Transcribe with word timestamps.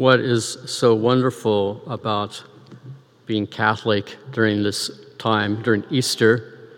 what 0.00 0.18
is 0.18 0.56
so 0.64 0.94
wonderful 0.94 1.82
about 1.86 2.42
being 3.26 3.46
Catholic 3.46 4.16
during 4.32 4.62
this 4.62 4.90
time, 5.18 5.60
during 5.60 5.84
Easter, 5.90 6.70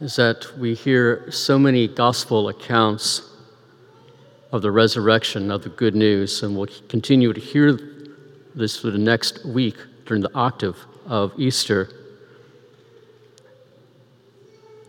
is 0.00 0.16
that 0.16 0.44
we 0.58 0.74
hear 0.74 1.30
so 1.30 1.60
many 1.60 1.86
gospel 1.86 2.48
accounts 2.48 3.30
of 4.50 4.62
the 4.62 4.70
resurrection, 4.72 5.52
of 5.52 5.62
the 5.62 5.68
good 5.68 5.94
news, 5.94 6.42
and 6.42 6.56
we'll 6.56 6.66
continue 6.88 7.32
to 7.32 7.38
hear 7.38 7.78
this 8.56 8.80
for 8.80 8.90
the 8.90 8.98
next 8.98 9.44
week 9.44 9.76
during 10.04 10.20
the 10.20 10.34
octave 10.34 10.76
of 11.06 11.32
Easter. 11.38 11.88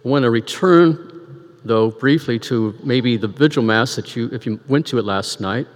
I 0.04 0.08
want 0.10 0.24
to 0.24 0.32
return, 0.32 1.46
though, 1.64 1.92
briefly 1.92 2.40
to 2.40 2.74
maybe 2.84 3.18
the 3.18 3.28
Vigil 3.28 3.62
Mass 3.62 3.96
that 3.98 4.16
you, 4.16 4.30
if 4.32 4.48
you 4.48 4.60
went 4.68 4.88
to 4.88 4.98
it 4.98 5.06
last 5.06 5.40
night, 5.40 5.68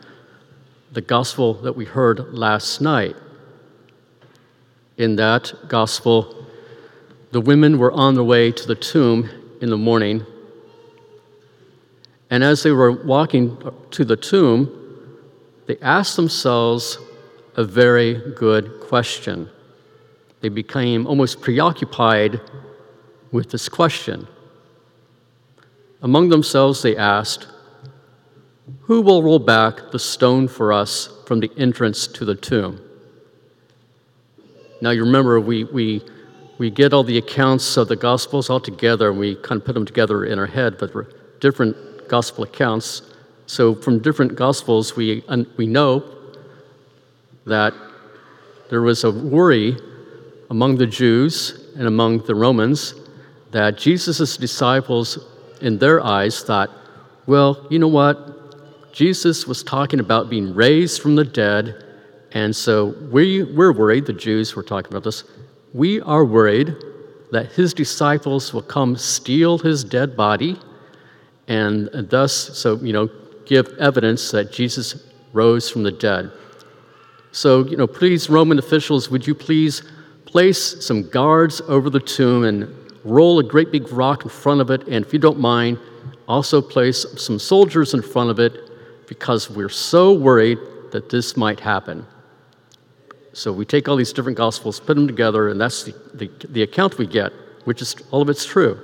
the 0.91 1.01
gospel 1.01 1.53
that 1.53 1.75
we 1.75 1.85
heard 1.85 2.33
last 2.33 2.81
night. 2.81 3.15
In 4.97 5.15
that 5.15 5.53
gospel, 5.67 6.45
the 7.31 7.41
women 7.41 7.77
were 7.77 7.91
on 7.93 8.15
the 8.15 8.23
way 8.23 8.51
to 8.51 8.67
the 8.67 8.75
tomb 8.75 9.29
in 9.61 9.69
the 9.69 9.77
morning. 9.77 10.25
And 12.29 12.43
as 12.43 12.63
they 12.63 12.71
were 12.71 12.91
walking 12.91 13.57
to 13.91 14.05
the 14.05 14.17
tomb, 14.17 14.69
they 15.67 15.77
asked 15.81 16.17
themselves 16.17 16.97
a 17.55 17.63
very 17.63 18.33
good 18.35 18.81
question. 18.81 19.49
They 20.41 20.49
became 20.49 21.07
almost 21.07 21.39
preoccupied 21.39 22.41
with 23.31 23.49
this 23.49 23.69
question. 23.69 24.27
Among 26.01 26.29
themselves, 26.29 26.81
they 26.81 26.97
asked, 26.97 27.47
Who 28.81 29.01
will 29.01 29.23
roll 29.23 29.39
back 29.39 29.91
the 29.91 29.99
stone 29.99 30.47
for 30.47 30.73
us 30.73 31.09
from 31.25 31.39
the 31.39 31.51
entrance 31.57 32.07
to 32.07 32.25
the 32.25 32.35
tomb? 32.35 32.81
Now, 34.81 34.89
you 34.89 35.03
remember, 35.03 35.39
we, 35.39 35.63
we, 35.65 36.03
we 36.57 36.71
get 36.71 36.93
all 36.93 37.03
the 37.03 37.17
accounts 37.17 37.77
of 37.77 37.87
the 37.87 37.95
Gospels 37.95 38.49
all 38.49 38.59
together, 38.59 39.09
and 39.09 39.19
we 39.19 39.35
kind 39.35 39.61
of 39.61 39.65
put 39.65 39.73
them 39.73 39.85
together 39.85 40.25
in 40.25 40.39
our 40.39 40.47
head, 40.47 40.77
but 40.79 40.91
different 41.39 41.75
Gospel 42.07 42.43
accounts. 42.43 43.03
So, 43.45 43.75
from 43.75 43.99
different 43.99 44.35
Gospels, 44.35 44.95
we, 44.95 45.23
we 45.57 45.67
know 45.67 46.03
that 47.45 47.73
there 48.69 48.81
was 48.81 49.03
a 49.03 49.11
worry 49.11 49.77
among 50.49 50.77
the 50.77 50.87
Jews 50.87 51.71
and 51.77 51.87
among 51.87 52.19
the 52.25 52.35
Romans 52.35 52.95
that 53.51 53.77
Jesus' 53.77 54.37
disciples, 54.37 55.19
in 55.61 55.77
their 55.77 56.03
eyes, 56.03 56.41
thought, 56.41 56.69
well, 57.27 57.67
you 57.69 57.79
know 57.79 57.87
what? 57.87 58.30
Jesus 58.91 59.47
was 59.47 59.63
talking 59.63 59.99
about 59.99 60.29
being 60.29 60.53
raised 60.53 61.01
from 61.01 61.15
the 61.15 61.23
dead, 61.23 61.83
and 62.33 62.55
so 62.55 62.95
we, 63.11 63.43
we're 63.43 63.73
worried, 63.73 64.05
the 64.05 64.13
Jews 64.13 64.55
were 64.55 64.63
talking 64.63 64.91
about 64.91 65.03
this, 65.03 65.23
we 65.73 66.01
are 66.01 66.25
worried 66.25 66.75
that 67.31 67.51
his 67.53 67.73
disciples 67.73 68.53
will 68.53 68.61
come 68.61 68.97
steal 68.97 69.57
his 69.57 69.83
dead 69.83 70.17
body 70.17 70.59
and 71.47 71.89
thus, 72.09 72.33
so, 72.33 72.77
you 72.77 72.93
know, 72.93 73.09
give 73.45 73.67
evidence 73.77 74.31
that 74.31 74.53
Jesus 74.53 75.03
rose 75.33 75.69
from 75.69 75.83
the 75.83 75.91
dead. 75.91 76.31
So, 77.33 77.65
you 77.65 77.75
know, 77.75 77.87
please, 77.87 78.29
Roman 78.29 78.59
officials, 78.59 79.09
would 79.09 79.27
you 79.27 79.35
please 79.35 79.83
place 80.25 80.85
some 80.85 81.09
guards 81.09 81.59
over 81.67 81.89
the 81.89 81.99
tomb 81.99 82.45
and 82.45 82.73
roll 83.03 83.39
a 83.39 83.43
great 83.43 83.71
big 83.71 83.91
rock 83.91 84.23
in 84.23 84.29
front 84.29 84.61
of 84.61 84.69
it, 84.69 84.87
and 84.87 85.05
if 85.05 85.11
you 85.11 85.19
don't 85.19 85.39
mind, 85.39 85.77
also 86.27 86.61
place 86.61 87.05
some 87.17 87.37
soldiers 87.37 87.93
in 87.93 88.01
front 88.01 88.29
of 88.29 88.39
it 88.39 88.70
because 89.11 89.49
we're 89.49 89.67
so 89.67 90.13
worried 90.13 90.57
that 90.93 91.09
this 91.09 91.35
might 91.35 91.59
happen. 91.59 92.05
So 93.33 93.51
we 93.51 93.65
take 93.65 93.89
all 93.89 93.97
these 93.97 94.13
different 94.13 94.37
gospels, 94.37 94.79
put 94.79 94.95
them 94.95 95.05
together, 95.05 95.49
and 95.49 95.59
that's 95.59 95.83
the, 95.83 95.93
the, 96.13 96.31
the 96.47 96.63
account 96.63 96.97
we 96.97 97.07
get, 97.07 97.33
which 97.65 97.81
is 97.81 97.93
all 98.11 98.21
of 98.21 98.29
it's 98.29 98.45
true. 98.45 98.81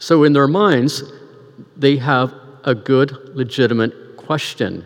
So 0.00 0.24
in 0.24 0.32
their 0.32 0.48
minds, 0.48 1.04
they 1.76 1.98
have 1.98 2.34
a 2.64 2.74
good, 2.74 3.12
legitimate 3.36 4.16
question. 4.16 4.84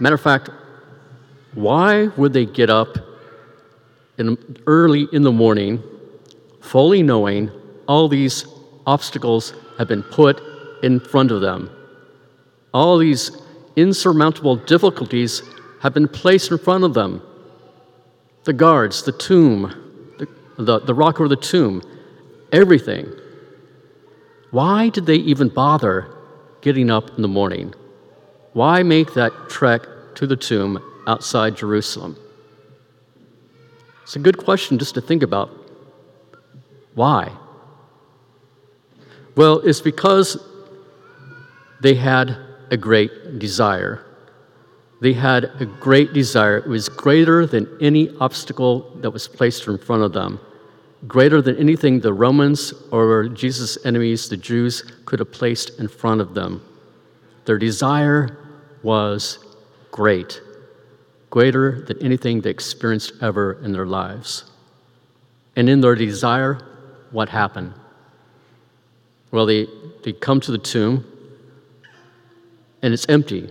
Matter 0.00 0.14
of 0.14 0.22
fact, 0.22 0.48
why 1.52 2.06
would 2.16 2.32
they 2.32 2.46
get 2.46 2.70
up 2.70 2.96
in, 4.16 4.38
early 4.66 5.06
in 5.12 5.20
the 5.22 5.32
morning 5.32 5.82
fully 6.62 7.02
knowing 7.02 7.50
all 7.86 8.08
these 8.08 8.46
obstacles 8.86 9.52
have 9.76 9.86
been 9.86 10.02
put 10.02 10.40
in 10.82 10.98
front 10.98 11.30
of 11.30 11.42
them. 11.42 11.70
All 12.76 12.98
these 12.98 13.30
insurmountable 13.74 14.56
difficulties 14.56 15.40
have 15.80 15.94
been 15.94 16.08
placed 16.08 16.50
in 16.50 16.58
front 16.58 16.84
of 16.84 16.92
them. 16.92 17.22
The 18.44 18.52
guards, 18.52 19.02
the 19.02 19.12
tomb, 19.12 20.12
the, 20.18 20.28
the, 20.62 20.80
the 20.80 20.92
rock 20.92 21.18
over 21.18 21.26
the 21.26 21.36
tomb, 21.36 21.80
everything. 22.52 23.10
Why 24.50 24.90
did 24.90 25.06
they 25.06 25.14
even 25.14 25.48
bother 25.48 26.14
getting 26.60 26.90
up 26.90 27.08
in 27.16 27.22
the 27.22 27.28
morning? 27.28 27.72
Why 28.52 28.82
make 28.82 29.14
that 29.14 29.32
trek 29.48 29.80
to 30.16 30.26
the 30.26 30.36
tomb 30.36 30.78
outside 31.06 31.56
Jerusalem? 31.56 32.14
It's 34.02 34.16
a 34.16 34.18
good 34.18 34.36
question 34.36 34.78
just 34.78 34.92
to 34.96 35.00
think 35.00 35.22
about. 35.22 35.48
Why? 36.94 37.32
Well, 39.34 39.60
it's 39.60 39.80
because 39.80 40.36
they 41.80 41.94
had 41.94 42.36
a 42.70 42.76
great 42.76 43.38
desire. 43.38 44.04
They 45.00 45.12
had 45.12 45.50
a 45.60 45.66
great 45.66 46.12
desire. 46.12 46.58
It 46.58 46.68
was 46.68 46.88
greater 46.88 47.46
than 47.46 47.68
any 47.80 48.10
obstacle 48.18 48.90
that 49.00 49.10
was 49.10 49.28
placed 49.28 49.66
in 49.66 49.78
front 49.78 50.02
of 50.02 50.12
them, 50.12 50.40
greater 51.06 51.42
than 51.42 51.56
anything 51.58 52.00
the 52.00 52.12
Romans 52.12 52.72
or 52.90 53.28
Jesus' 53.28 53.78
enemies, 53.84 54.28
the 54.28 54.36
Jews, 54.36 54.82
could 55.04 55.18
have 55.18 55.32
placed 55.32 55.78
in 55.78 55.88
front 55.88 56.20
of 56.20 56.34
them. 56.34 56.62
Their 57.44 57.58
desire 57.58 58.38
was 58.82 59.38
great, 59.90 60.40
greater 61.30 61.82
than 61.82 62.02
anything 62.02 62.40
they 62.40 62.50
experienced 62.50 63.12
ever 63.20 63.62
in 63.62 63.72
their 63.72 63.86
lives. 63.86 64.44
And 65.54 65.68
in 65.68 65.80
their 65.80 65.94
desire, 65.94 66.58
what 67.10 67.28
happened? 67.28 67.74
Well, 69.30 69.46
they, 69.46 69.66
they 70.02 70.12
come 70.12 70.40
to 70.40 70.52
the 70.52 70.58
tomb, 70.58 71.04
and 72.86 72.94
it's 72.94 73.08
empty. 73.08 73.50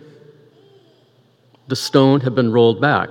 The 1.67 1.75
stone 1.75 2.21
had 2.21 2.35
been 2.35 2.53
rolled 2.53 2.79
back. 2.79 3.09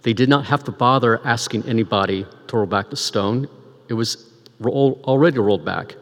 They 0.00 0.14
did 0.14 0.30
not 0.30 0.46
have 0.46 0.64
to 0.64 0.72
bother 0.72 1.20
asking 1.22 1.68
anybody 1.68 2.26
to 2.46 2.56
roll 2.56 2.64
back 2.64 2.88
the 2.88 2.96
stone, 2.96 3.46
it 3.90 3.92
was 3.92 4.32
roll, 4.58 4.98
already 5.04 5.38
rolled 5.38 5.66
back. 5.66 5.96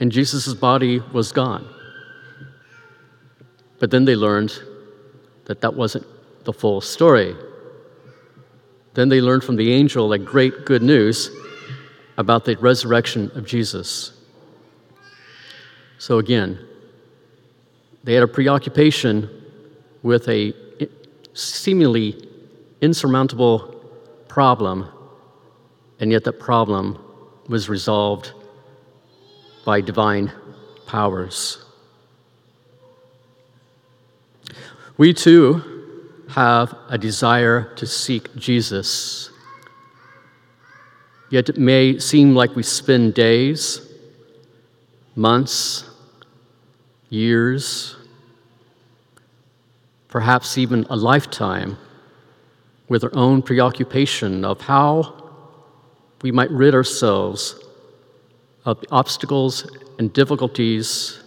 And 0.00 0.12
Jesus' 0.12 0.52
body 0.52 1.00
was 1.14 1.32
gone. 1.32 1.66
But 3.78 3.90
then 3.90 4.04
they 4.04 4.16
learned 4.16 4.52
that 5.46 5.62
that 5.62 5.72
wasn't 5.72 6.04
the 6.44 6.52
full 6.52 6.82
story. 6.82 7.34
Then 8.92 9.08
they 9.08 9.22
learned 9.22 9.44
from 9.44 9.56
the 9.56 9.72
angel 9.72 10.10
like 10.10 10.26
great 10.26 10.66
good 10.66 10.82
news 10.82 11.30
about 12.18 12.44
the 12.44 12.54
resurrection 12.58 13.30
of 13.34 13.46
Jesus. 13.46 14.12
So 15.96 16.18
again, 16.18 16.68
they 18.04 18.14
had 18.14 18.22
a 18.22 18.28
preoccupation 18.28 19.28
with 20.02 20.28
a 20.28 20.54
seemingly 21.34 22.28
insurmountable 22.80 23.80
problem, 24.28 24.88
and 26.00 26.10
yet 26.10 26.24
that 26.24 26.40
problem 26.40 26.98
was 27.48 27.68
resolved 27.68 28.32
by 29.64 29.80
divine 29.80 30.32
powers. 30.86 31.64
We 34.96 35.14
too 35.14 36.24
have 36.30 36.74
a 36.88 36.98
desire 36.98 37.72
to 37.76 37.86
seek 37.86 38.34
Jesus 38.36 39.32
Yet 41.32 41.48
it 41.48 41.56
may 41.56 41.98
seem 41.98 42.34
like 42.34 42.54
we 42.54 42.62
spend 42.62 43.14
days, 43.14 43.80
months, 45.16 45.88
years, 47.12 47.94
perhaps 50.08 50.56
even 50.56 50.86
a 50.88 50.96
lifetime 50.96 51.76
with 52.88 53.04
our 53.04 53.14
own 53.14 53.42
preoccupation 53.42 54.44
of 54.44 54.60
how 54.62 55.30
we 56.22 56.32
might 56.32 56.50
rid 56.50 56.74
ourselves 56.74 57.62
of 58.64 58.80
the 58.80 58.86
obstacles 58.90 59.70
and 59.98 60.12
difficulties 60.12 61.20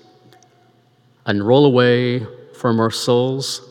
and 1.26 1.46
roll 1.46 1.66
away 1.66 2.26
from 2.54 2.80
our 2.80 2.92
souls 2.92 3.62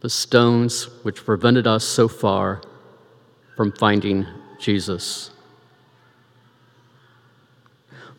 the 0.00 0.10
stones 0.10 0.84
which 1.02 1.24
prevented 1.24 1.66
us 1.66 1.84
so 1.84 2.06
far 2.06 2.60
from 3.56 3.72
finding 3.72 4.26
Jesus. 4.60 5.30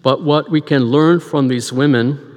But 0.02 0.24
what 0.24 0.50
we 0.50 0.62
can 0.62 0.86
learn 0.86 1.20
from 1.20 1.48
these 1.48 1.72
women 1.72 2.29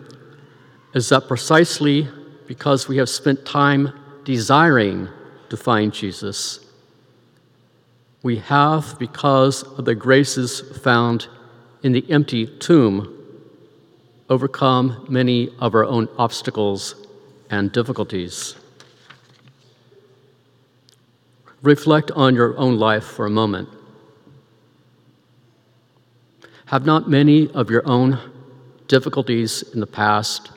is 0.94 1.08
that 1.08 1.28
precisely 1.28 2.08
because 2.46 2.88
we 2.88 2.98
have 2.98 3.08
spent 3.08 3.44
time 3.46 3.92
desiring 4.24 5.08
to 5.48 5.56
find 5.56 5.92
Jesus. 5.92 6.60
We 8.22 8.36
have, 8.36 8.98
because 8.98 9.62
of 9.62 9.84
the 9.84 9.94
graces 9.94 10.60
found 10.82 11.28
in 11.82 11.92
the 11.92 12.08
empty 12.10 12.46
tomb, 12.46 13.18
overcome 14.28 15.06
many 15.08 15.50
of 15.58 15.74
our 15.74 15.84
own 15.84 16.08
obstacles 16.18 17.06
and 17.50 17.72
difficulties. 17.72 18.54
Reflect 21.62 22.10
on 22.12 22.34
your 22.34 22.56
own 22.56 22.78
life 22.78 23.04
for 23.04 23.26
a 23.26 23.30
moment. 23.30 23.68
Have 26.66 26.86
not 26.86 27.10
many 27.10 27.50
of 27.50 27.70
your 27.70 27.86
own 27.86 28.18
difficulties 28.88 29.62
in 29.74 29.80
the 29.80 29.86
past, 29.86 30.50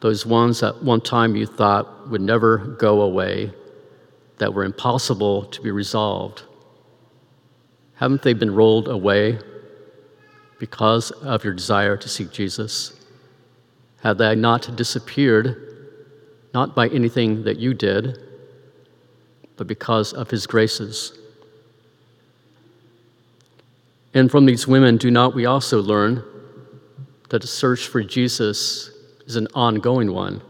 those 0.00 0.26
ones 0.26 0.60
that 0.60 0.82
one 0.82 1.00
time 1.00 1.36
you 1.36 1.46
thought 1.46 2.08
would 2.08 2.20
never 2.20 2.58
go 2.58 3.02
away, 3.02 3.52
that 4.38 4.52
were 4.52 4.64
impossible 4.64 5.44
to 5.46 5.62
be 5.62 5.70
resolved, 5.70 6.42
haven't 7.94 8.22
they 8.22 8.34
been 8.34 8.54
rolled 8.54 8.88
away 8.88 9.38
because 10.58 11.10
of 11.10 11.44
your 11.44 11.54
desire 11.54 11.96
to 11.96 12.08
seek 12.08 12.30
Jesus? 12.30 12.92
Have 14.02 14.18
they 14.18 14.34
not 14.34 14.76
disappeared, 14.76 15.56
not 16.52 16.74
by 16.74 16.88
anything 16.88 17.44
that 17.44 17.56
you 17.56 17.72
did, 17.72 18.18
but 19.56 19.66
because 19.66 20.12
of 20.12 20.30
his 20.30 20.46
graces? 20.46 21.18
And 24.12 24.30
from 24.30 24.46
these 24.46 24.66
women, 24.66 24.98
do 24.98 25.10
not 25.10 25.34
we 25.34 25.46
also 25.46 25.80
learn 25.80 26.22
that 27.30 27.40
the 27.40 27.48
search 27.48 27.86
for 27.86 28.02
Jesus 28.02 28.90
is 29.26 29.36
an 29.36 29.48
ongoing 29.54 30.12
one? 30.12 30.40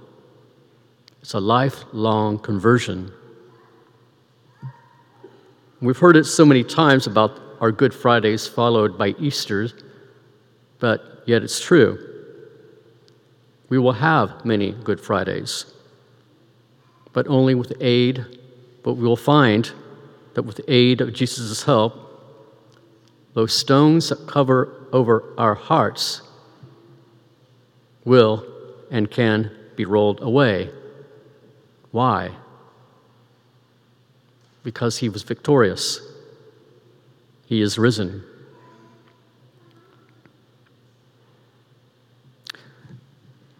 It's 1.22 1.34
a 1.34 1.40
lifelong 1.40 2.38
conversion. 2.38 3.10
We've 5.80 5.98
heard 5.98 6.16
it 6.16 6.24
so 6.24 6.44
many 6.44 6.62
times 6.62 7.06
about 7.06 7.40
our 7.60 7.72
Good 7.72 7.92
Fridays 7.92 8.46
followed 8.46 8.96
by 8.96 9.08
Easters, 9.18 9.74
but 10.78 11.22
yet 11.26 11.42
it's 11.42 11.60
true. 11.60 11.98
We 13.68 13.78
will 13.78 13.92
have 13.92 14.44
many 14.44 14.72
Good 14.72 15.00
Fridays, 15.00 15.66
but 17.12 17.26
only 17.26 17.54
with 17.54 17.72
aid, 17.80 18.24
but 18.84 18.92
we 18.92 19.06
will 19.06 19.16
find 19.16 19.70
that 20.34 20.42
with 20.42 20.56
the 20.56 20.72
aid 20.72 21.00
of 21.00 21.12
Jesus' 21.12 21.64
help, 21.64 21.94
those 23.34 23.52
stones 23.52 24.10
that 24.10 24.26
cover 24.26 24.86
over 24.92 25.24
our 25.36 25.54
hearts 25.54 26.22
will 28.04 28.46
and 28.90 29.10
can 29.10 29.50
be 29.76 29.84
rolled 29.84 30.20
away. 30.20 30.70
Why? 31.90 32.30
Because 34.62 34.98
he 34.98 35.08
was 35.08 35.22
victorious. 35.22 36.00
He 37.46 37.62
is 37.62 37.78
risen. 37.78 38.24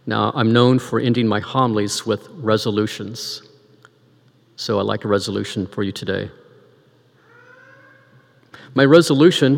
Now, 0.06 0.32
I'm 0.34 0.52
known 0.52 0.78
for 0.78 1.00
ending 1.00 1.26
my 1.26 1.40
homilies 1.40 2.06
with 2.06 2.28
resolutions. 2.30 3.42
So 4.54 4.78
I'd 4.78 4.86
like 4.86 5.04
a 5.04 5.08
resolution 5.08 5.66
for 5.66 5.82
you 5.82 5.92
today. 5.92 6.30
My 8.74 8.84
resolution 8.84 9.56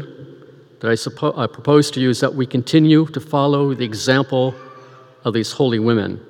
that 0.81 0.91
I, 0.91 0.95
suppo- 0.95 1.37
I 1.37 1.47
propose 1.47 1.91
to 1.93 2.01
you 2.01 2.09
is 2.09 2.21
that 2.21 2.35
we 2.35 2.47
continue 2.47 3.07
to 3.07 3.21
follow 3.21 3.75
the 3.75 3.85
example 3.85 4.55
of 5.25 5.35
these 5.35 5.53
holy 5.53 5.79
women, 5.79 6.25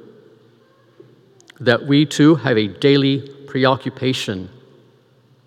that 1.61 1.87
we 1.87 2.07
too 2.07 2.37
have 2.37 2.57
a 2.57 2.69
daily 2.69 3.29
preoccupation 3.47 4.49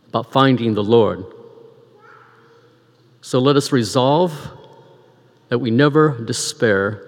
about 0.07 0.31
finding 0.31 0.73
the 0.73 0.83
Lord. 0.83 1.25
So 3.21 3.39
let 3.39 3.55
us 3.55 3.71
resolve 3.71 4.51
that 5.49 5.59
we 5.59 5.71
never 5.71 6.23
despair 6.25 7.07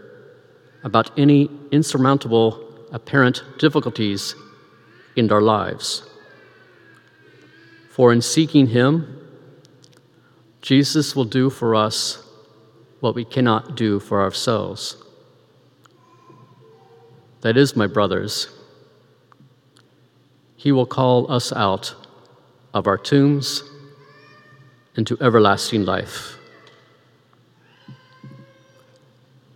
about 0.84 1.18
any 1.18 1.50
insurmountable 1.72 2.88
apparent 2.92 3.42
difficulties 3.58 4.36
in 5.16 5.32
our 5.32 5.42
lives. 5.42 6.04
For 7.90 8.14
in 8.14 8.22
seeking 8.22 8.68
Him, 8.68 9.20
Jesus 10.62 11.16
will 11.16 11.26
do 11.26 11.50
for 11.50 11.76
us 11.76 12.24
what 13.02 13.16
we 13.16 13.26
cannot 13.26 13.76
do 13.76 14.00
for 14.00 14.22
ourselves. 14.22 15.03
That 17.44 17.58
is, 17.58 17.76
my 17.76 17.88
brothers, 17.88 18.48
He 20.56 20.72
will 20.72 20.86
call 20.86 21.30
us 21.30 21.52
out 21.52 21.94
of 22.74 22.88
our 22.88 22.98
tombs 22.98 23.64
into 24.96 25.18
everlasting 25.20 25.84
life. 25.84 26.38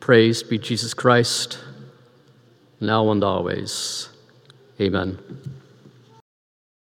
Praise 0.02 0.44
be 0.44 0.58
Jesus 0.58 0.94
Christ, 0.94 1.60
now 2.82 3.10
and 3.10 3.24
always. 3.24 4.10
Amen. 4.82 5.18